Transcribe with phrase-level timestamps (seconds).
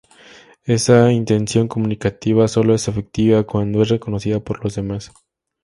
[0.65, 5.11] Esa intención comunicativa solo es efectiva cuando es reconocida por los demás.